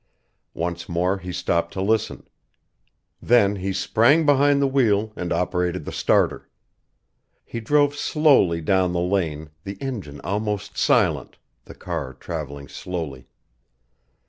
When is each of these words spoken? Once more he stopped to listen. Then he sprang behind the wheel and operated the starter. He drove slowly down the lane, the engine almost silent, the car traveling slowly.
Once 0.55 0.89
more 0.89 1.19
he 1.19 1.31
stopped 1.31 1.71
to 1.73 1.79
listen. 1.79 2.27
Then 3.21 3.57
he 3.57 3.71
sprang 3.71 4.25
behind 4.25 4.59
the 4.59 4.65
wheel 4.65 5.13
and 5.15 5.31
operated 5.31 5.85
the 5.85 5.91
starter. 5.91 6.49
He 7.45 7.59
drove 7.59 7.93
slowly 7.95 8.61
down 8.61 8.93
the 8.93 8.99
lane, 8.99 9.51
the 9.63 9.73
engine 9.79 10.19
almost 10.21 10.75
silent, 10.75 11.37
the 11.65 11.75
car 11.75 12.15
traveling 12.15 12.67
slowly. 12.67 13.27